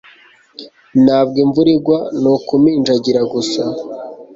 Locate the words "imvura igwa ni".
1.45-2.29